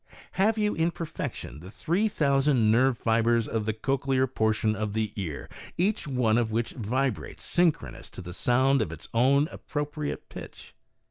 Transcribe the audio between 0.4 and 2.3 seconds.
you in perfection the three